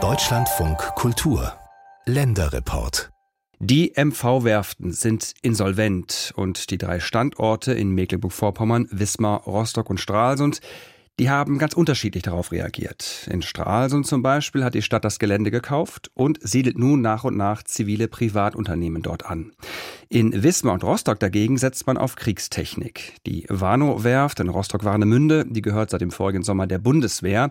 [0.00, 1.54] Deutschlandfunk Kultur
[2.06, 3.10] Länderreport
[3.58, 10.60] die MV-Werften sind insolvent und die drei Standorte in Mecklenburg-Vorpommern, Wismar, Rostock und Stralsund,
[11.18, 13.26] die haben ganz unterschiedlich darauf reagiert.
[13.28, 17.36] In Stralsund zum Beispiel hat die Stadt das Gelände gekauft und siedelt nun nach und
[17.36, 19.50] nach zivile Privatunternehmen dort an.
[20.08, 23.14] In Wismar und Rostock dagegen setzt man auf Kriegstechnik.
[23.26, 27.50] Die Warnow-Werft in Rostock-Warnemünde, die gehört seit dem vorigen Sommer der Bundeswehr.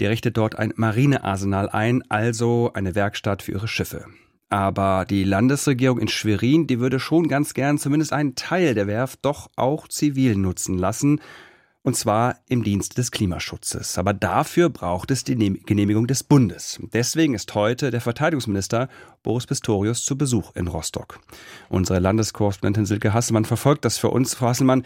[0.00, 4.06] Die richtet dort ein Marinearsenal ein, also eine Werkstatt für ihre Schiffe.
[4.48, 9.20] Aber die Landesregierung in Schwerin, die würde schon ganz gern zumindest einen Teil der Werft
[9.22, 11.20] doch auch zivil nutzen lassen.
[11.82, 13.96] Und zwar im Dienst des Klimaschutzes.
[13.96, 16.80] Aber dafür braucht es die Genehmigung des Bundes.
[16.92, 18.88] Deswegen ist heute der Verteidigungsminister
[19.22, 21.20] Boris Pistorius zu Besuch in Rostock.
[21.68, 24.34] Unsere Landeskorrespondentin Silke Hasselmann verfolgt das für uns.
[24.34, 24.82] Frau Hasselmann,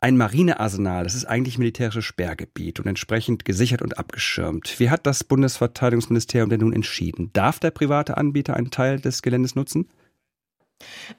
[0.00, 4.78] ein Marinearsenal, das ist eigentlich militärisches Sperrgebiet und entsprechend gesichert und abgeschirmt.
[4.78, 7.30] Wie hat das Bundesverteidigungsministerium denn nun entschieden?
[7.32, 9.88] Darf der private Anbieter einen Teil des Geländes nutzen?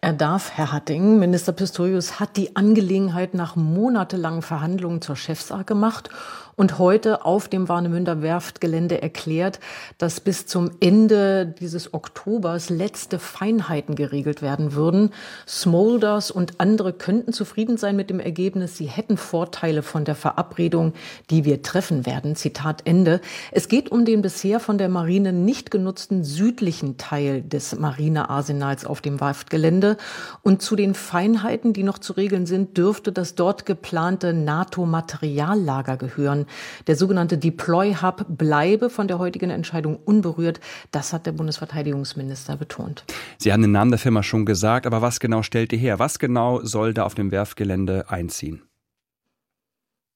[0.01, 1.17] Er darf, Herr Hatting.
[1.17, 6.11] Minister Pistorius hat die Angelegenheit nach monatelangen Verhandlungen zur Chefsache gemacht
[6.57, 9.59] und heute auf dem Warnemünder Werftgelände erklärt,
[9.99, 15.11] dass bis zum Ende dieses Oktobers letzte Feinheiten geregelt werden würden.
[15.47, 18.75] Smolders und andere könnten zufrieden sein mit dem Ergebnis.
[18.75, 20.93] Sie hätten Vorteile von der Verabredung,
[21.29, 22.35] die wir treffen werden.
[22.35, 23.21] Zitat Ende.
[23.51, 29.01] Es geht um den bisher von der Marine nicht genutzten südlichen Teil des Marinearsenals auf
[29.01, 29.95] dem Werftgelände.
[30.41, 36.46] Und zu den Feinheiten, die noch zu regeln sind, dürfte das dort geplante NATO-Materiallager gehören.
[36.87, 40.59] Der sogenannte Deploy Hub bleibe von der heutigen Entscheidung unberührt.
[40.91, 43.03] Das hat der Bundesverteidigungsminister betont.
[43.37, 45.99] Sie haben den Namen der Firma schon gesagt, aber was genau stellt ihr her?
[45.99, 48.66] Was genau soll da auf dem Werfgelände einziehen?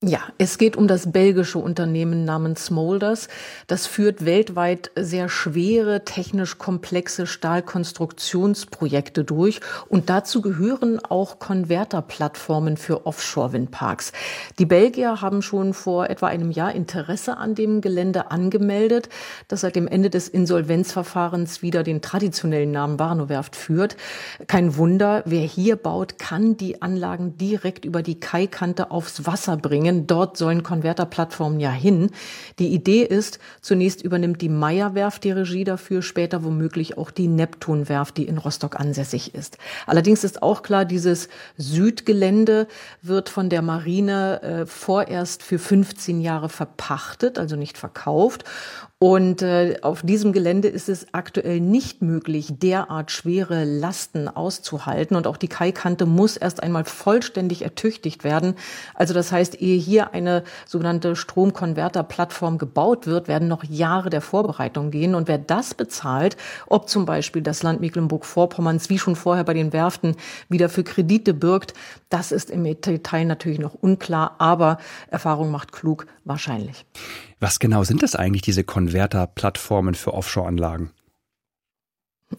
[0.04, 3.28] Ja, es geht um das belgische Unternehmen namens Smolders.
[3.68, 9.60] Das führt weltweit sehr schwere, technisch komplexe Stahlkonstruktionsprojekte durch.
[9.90, 14.12] Und dazu gehören auch Konverterplattformen für Offshore-Windparks.
[14.58, 19.08] Die Belgier haben schon vor etwa einem Jahr Interesse an dem Gelände angemeldet,
[19.50, 23.98] das seit dem Ende des Insolvenzverfahrens wieder den traditionellen Namen Warnow-Werft führt.
[24.48, 29.91] Kein Wunder, wer hier baut, kann die Anlagen direkt über die Kaikante aufs Wasser bringen
[29.91, 30.07] bringen.
[30.07, 32.12] Dort sollen Konverterplattformen ja hin.
[32.59, 38.18] Die Idee ist, zunächst übernimmt die Meyer-Werft die Regie dafür, später womöglich auch die Neptun-Werft,
[38.18, 39.57] die in Rostock ansässig ist.
[39.85, 42.68] Allerdings ist auch klar, dieses Südgelände
[43.01, 48.44] wird von der Marine äh, vorerst für 15 Jahre verpachtet, also nicht verkauft.
[49.03, 55.17] Und äh, auf diesem Gelände ist es aktuell nicht möglich, derart schwere Lasten auszuhalten.
[55.17, 58.53] Und auch die Kaikante muss erst einmal vollständig ertüchtigt werden.
[58.94, 64.91] Also das heißt, ehe hier eine sogenannte Stromkonverterplattform gebaut wird, werden noch Jahre der Vorbereitung
[64.91, 65.16] gehen.
[65.16, 66.38] Und wer das bezahlt,
[66.68, 70.16] ob zum Beispiel das Land Mecklenburg-Vorpommerns, wie schon vorher bei den Werften,
[70.47, 71.73] wieder für Kredite birgt,
[72.09, 74.35] das ist im Detail natürlich noch unklar.
[74.38, 74.78] Aber
[75.09, 76.85] Erfahrung macht klug, wahrscheinlich.
[77.41, 80.91] Was genau sind das eigentlich, diese Konverter-Plattformen für Offshore-Anlagen?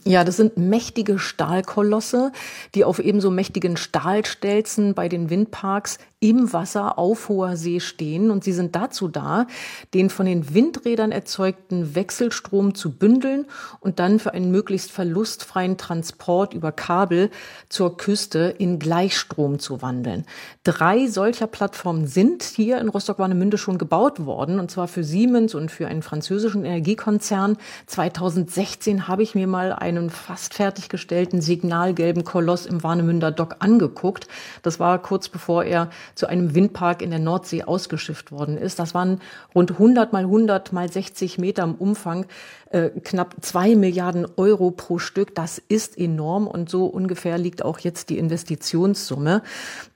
[0.05, 2.31] Ja, das sind mächtige Stahlkolosse,
[2.77, 8.45] die auf ebenso mächtigen Stahlstelzen bei den Windparks im Wasser auf hoher See stehen und
[8.45, 9.47] sie sind dazu da,
[9.93, 13.47] den von den Windrädern erzeugten Wechselstrom zu bündeln
[13.81, 17.31] und dann für einen möglichst verlustfreien Transport über Kabel
[17.69, 20.25] zur Küste in Gleichstrom zu wandeln.
[20.63, 25.73] Drei solcher Plattformen sind hier in Rostock-Warnemünde schon gebaut worden und zwar für Siemens und
[25.73, 27.57] für einen französischen Energiekonzern.
[27.87, 34.29] 2016 habe ich mir mal einen fast fertiggestellten signalgelben Koloss im Warnemünder Dock angeguckt.
[34.63, 38.79] Das war kurz bevor er zu einem Windpark in der Nordsee ausgeschifft worden ist.
[38.79, 39.21] Das waren
[39.55, 42.27] rund 100 mal 100 mal 60 Meter im Umfang,
[42.71, 45.35] äh, knapp zwei Milliarden Euro pro Stück.
[45.35, 49.43] Das ist enorm und so ungefähr liegt auch jetzt die Investitionssumme.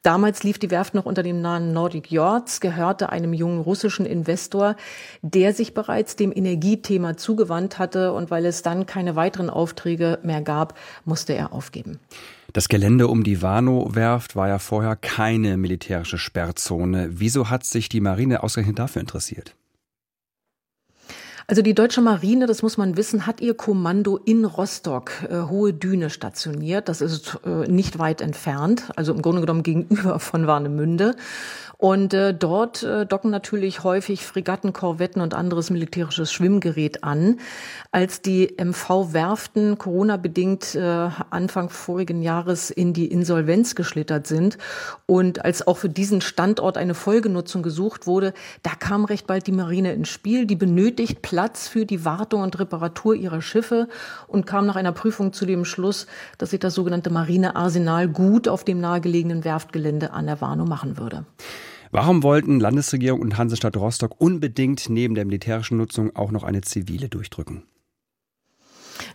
[0.02, 4.76] Damals lief die Werft noch unter dem Namen Nordic Yachts, gehörte einem jungen russischen Investor,
[5.22, 10.42] der sich bereits dem Energiethema zugewandt hatte und weil es dann keine weiteren Aufträge mehr
[10.42, 10.74] gab,
[11.04, 11.98] musste er aufgeben.
[12.56, 17.10] Das Gelände um die Warnow-Werft war ja vorher keine militärische Sperrzone.
[17.10, 19.55] Wieso hat sich die Marine ausgerechnet dafür interessiert?
[21.48, 25.72] Also die deutsche Marine, das muss man wissen, hat ihr Kommando in Rostock, äh, Hohe
[25.72, 26.88] Düne, stationiert.
[26.88, 31.14] Das ist äh, nicht weit entfernt, also im Grunde genommen gegenüber von Warnemünde.
[31.78, 37.38] Und äh, dort äh, docken natürlich häufig Fregatten, Korvetten und anderes militärisches Schwimmgerät an.
[37.90, 40.80] Als die MV-Werften Corona-bedingt äh,
[41.28, 44.56] Anfang vorigen Jahres in die Insolvenz geschlittert sind
[45.04, 48.32] und als auch für diesen Standort eine Folgenutzung gesucht wurde,
[48.62, 50.46] da kam recht bald die Marine ins Spiel.
[50.46, 53.88] Die benötigt Platz für die Wartung und Reparatur ihrer Schiffe
[54.26, 56.06] und kam nach einer Prüfung zu dem Schluss,
[56.38, 61.26] dass sich das sogenannte Marinearsenal gut auf dem nahegelegenen Werftgelände an der Warnow machen würde.
[61.90, 67.10] Warum wollten Landesregierung und Hansestadt Rostock unbedingt neben der militärischen Nutzung auch noch eine zivile
[67.10, 67.64] durchdrücken?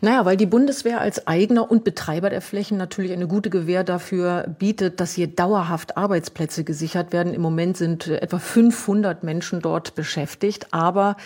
[0.03, 4.47] Naja, weil die Bundeswehr als Eigner und Betreiber der Flächen natürlich eine gute Gewähr dafür
[4.57, 7.35] bietet, dass hier dauerhaft Arbeitsplätze gesichert werden.
[7.35, 11.17] Im Moment sind etwa 500 Menschen dort beschäftigt, aber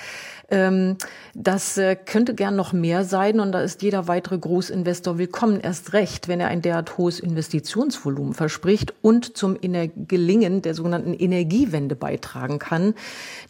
[0.49, 0.97] ähm,
[1.33, 5.59] das äh, könnte gern noch mehr sein und da ist jeder weitere Großinvestor willkommen.
[5.59, 11.95] Erst recht, wenn er ein derart hohes Investitionsvolumen verspricht und zum Gelingen der sogenannten Energiewende
[11.95, 12.93] beitragen kann.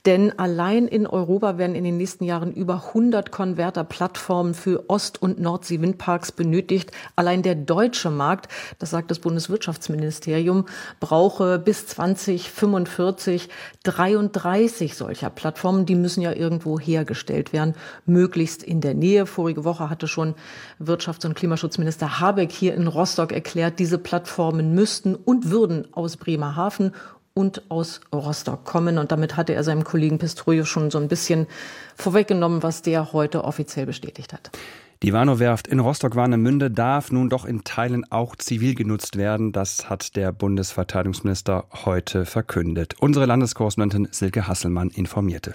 [0.06, 5.40] Denn allein in Europa werden in den nächsten Jahren über 100 Konverterplattformen für Ost- und
[5.40, 6.92] Nordsee-Windparks benötigt.
[7.16, 10.66] Allein der deutsche Markt, das sagt das Bundeswirtschaftsministerium,
[11.00, 13.50] brauche bis 2045
[13.84, 15.86] 33 solcher Plattformen.
[15.86, 17.74] Die müssen ja irgendwo hergestellt werden,
[18.06, 19.26] möglichst in der Nähe.
[19.26, 20.36] Vorige Woche hatte schon
[20.80, 26.92] Wirtschafts- und Klimaschutzminister Habeck hier in Rostock erklärt, diese Plattformen müssten und würden aus Bremerhaven
[27.34, 28.98] und aus Rostock kommen.
[28.98, 31.48] Und damit hatte er seinem Kollegen Pistorius schon so ein bisschen
[31.96, 34.52] vorweggenommen, was der heute offiziell bestätigt hat.
[35.04, 39.52] Die Warnow-Werft in Rostock-Warnemünde darf nun doch in Teilen auch zivil genutzt werden.
[39.52, 42.96] Das hat der Bundesverteidigungsminister heute verkündet.
[43.00, 45.54] Unsere Landeskorrespondentin Silke Hasselmann informierte.